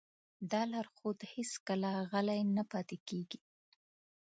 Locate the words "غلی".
2.11-2.41